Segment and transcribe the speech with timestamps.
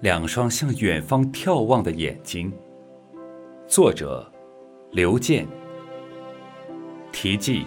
[0.00, 2.52] 两双向远方眺望的眼睛。
[3.66, 4.24] 作者：
[4.92, 5.44] 刘健。
[7.10, 7.64] 题记：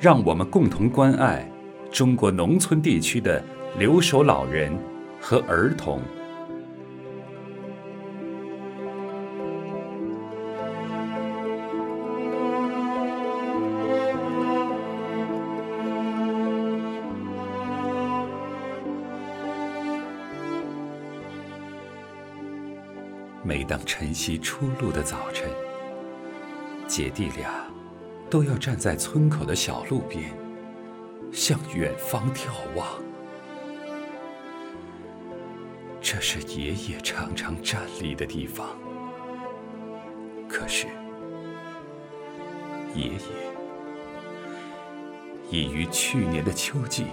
[0.00, 1.46] 让我们共同关爱
[1.90, 3.44] 中国农村地区的
[3.78, 4.72] 留守老人
[5.20, 6.00] 和儿童。
[23.46, 25.48] 每当晨曦初露的早晨，
[26.88, 27.64] 姐弟俩
[28.28, 30.36] 都要站在村口的小路边，
[31.32, 32.84] 向远方眺望。
[36.00, 38.66] 这是爷爷常常站立的地方。
[40.48, 40.88] 可是，
[42.96, 43.20] 爷爷
[45.50, 47.04] 已于去年的秋季，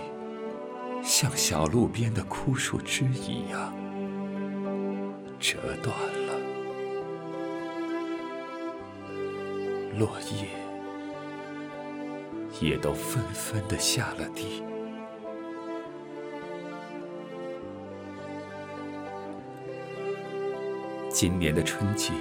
[1.04, 3.72] 像小路边的枯树枝一样
[5.40, 6.23] 折断了。
[9.98, 10.48] 落叶
[12.62, 14.63] 也都纷纷的下了地。
[21.10, 22.12] 今年的春季，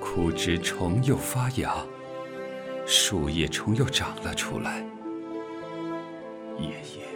[0.00, 1.74] 枯枝重又发芽，
[2.86, 4.84] 树叶重又长了出来，
[6.58, 7.06] 爷爷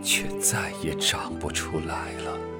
[0.00, 2.53] 却再也长不出来了。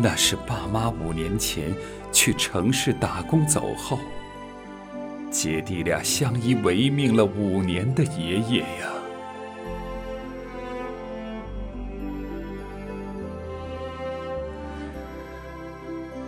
[0.00, 1.74] 那是爸妈五年前
[2.12, 3.98] 去城市打工走后，
[5.28, 8.92] 姐弟俩相依为命了五年的爷爷呀。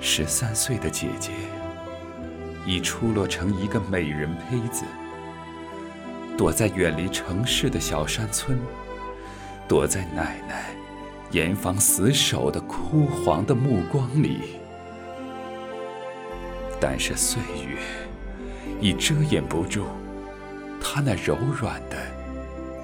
[0.01, 1.31] 十三岁的姐姐
[2.67, 4.85] 已出落成一个美人胚子，
[6.37, 8.59] 躲在远离城市的小山村，
[9.69, 10.80] 躲在奶奶。
[11.31, 14.57] 严防死守的枯黄的目光里，
[16.81, 17.79] 但是岁月
[18.81, 19.87] 已遮掩不住
[20.81, 21.97] 他那柔软的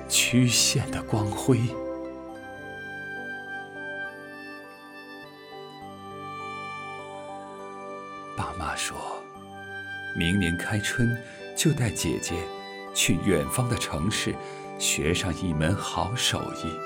[0.08, 1.58] 曲线的光辉。
[8.36, 8.96] 爸妈说，
[10.14, 11.20] 明年开春
[11.56, 12.34] 就带姐姐
[12.94, 14.32] 去远方的城市
[14.78, 16.85] 学上一门好手艺。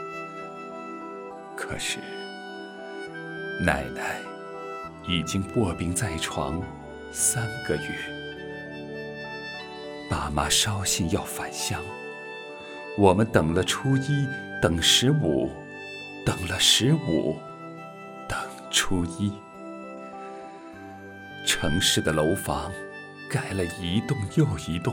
[1.71, 2.01] 可是，
[3.65, 4.19] 奶奶
[5.07, 6.61] 已经卧病在床
[7.13, 7.95] 三个月，
[10.11, 11.81] 爸妈捎信要返乡，
[12.99, 14.27] 我们等了初一，
[14.61, 15.49] 等十五，
[16.27, 17.37] 等了十五，
[18.29, 18.37] 等
[18.73, 19.33] 初一。
[21.47, 22.73] 城市的楼房
[23.31, 24.93] 盖了一栋又一栋，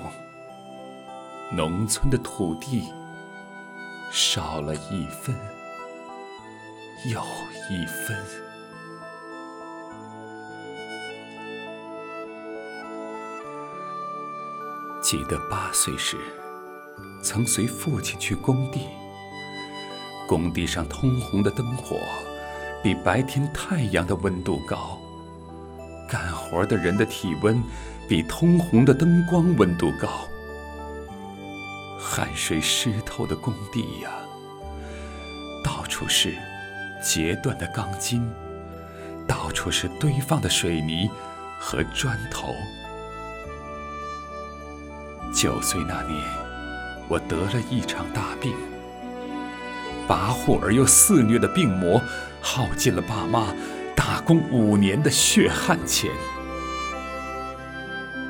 [1.52, 2.94] 农村的土地
[4.12, 5.36] 少了一分。
[7.06, 7.22] 又
[7.70, 8.18] 一分。
[15.02, 16.18] 记得八岁时，
[17.24, 18.88] 曾随父亲去工地。
[20.28, 21.98] 工地上通红的灯火，
[22.84, 24.98] 比白天太阳的温度高；
[26.10, 27.64] 干活的人的体温，
[28.10, 30.10] 比通红的灯光温度高。
[31.98, 34.12] 汗水湿透的工地呀，
[35.64, 36.36] 到处是。
[37.02, 38.30] 截断的钢筋，
[39.28, 41.10] 到处是堆放的水泥
[41.60, 42.54] 和砖头。
[45.34, 46.24] 九岁那年，
[47.08, 48.54] 我得了一场大病，
[50.08, 52.02] 跋扈而又肆虐的病魔，
[52.42, 53.54] 耗尽了爸妈
[53.96, 56.10] 打工五年的血汗钱。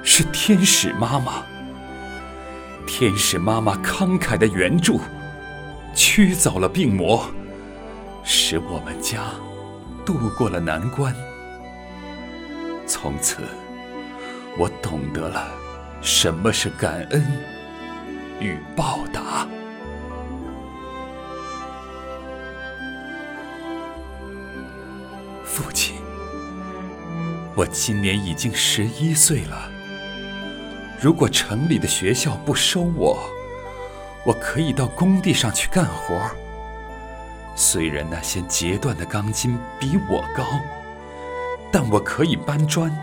[0.03, 1.43] 是天使妈妈，
[2.85, 4.99] 天使妈妈慷慨的援助，
[5.93, 7.29] 驱走了病魔。
[8.29, 9.23] 使我们家
[10.05, 11.15] 度过了难关。
[12.85, 13.37] 从此，
[14.57, 15.47] 我懂得了
[16.01, 17.25] 什么是感恩
[18.41, 19.47] 与报答。
[25.45, 25.95] 父亲，
[27.55, 29.71] 我今年已经十一岁了。
[31.01, 33.17] 如果城里的学校不收我，
[34.25, 36.29] 我可以到工地上去干活。
[37.59, 40.43] 虽然那些截断的钢筋比我高，
[41.71, 42.95] 但我可以搬砖，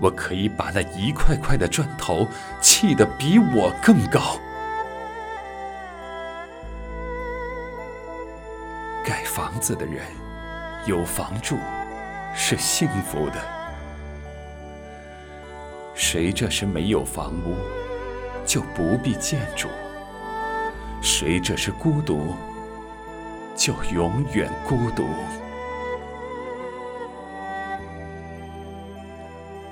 [0.00, 2.26] 我可以把那一块块的砖头
[2.62, 4.40] 砌得比我更高。
[9.04, 10.06] 盖房子的人
[10.86, 11.58] 有房住，
[12.34, 13.38] 是幸福的；
[15.94, 17.56] 谁这是没有房屋，
[18.46, 19.68] 就不必建筑；
[21.02, 22.34] 谁这是孤独。
[23.56, 25.08] 就永远孤独。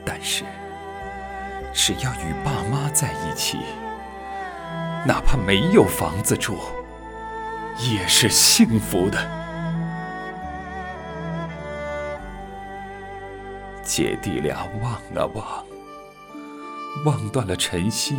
[0.04, 0.44] 但是，
[1.72, 3.58] 只要与爸妈在一起，
[5.06, 6.56] 哪怕没有房子住，
[7.78, 9.18] 也是幸福的。
[13.82, 15.64] 姐弟俩望啊望，
[17.04, 18.16] 望断了晨曦，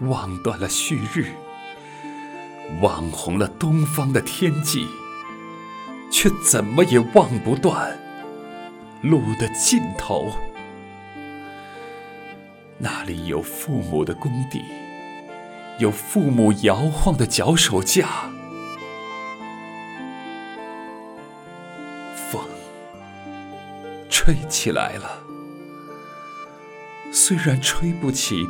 [0.00, 1.32] 望断了旭日，
[2.80, 4.86] 望红了东方的天际，
[6.10, 7.98] 却怎么也望不断
[9.02, 10.32] 路的尽头。
[12.78, 14.62] 那里有父母的工地，
[15.78, 18.30] 有父母摇晃的脚手架。
[22.30, 22.42] 风
[24.08, 25.22] 吹起来了，
[27.12, 28.46] 虽然吹不起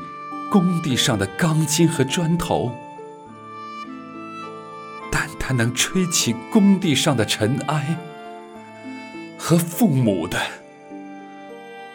[0.50, 2.72] 工地上的钢筋和砖头，
[5.50, 7.96] 才能吹起工地上的尘埃
[9.36, 10.38] 和父母的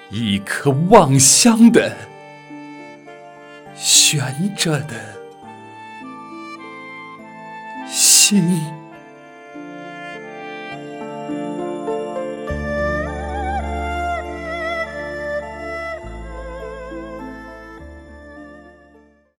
[0.10, 1.96] 一颗望乡的。
[3.74, 5.16] 悬着的
[7.88, 8.85] 心。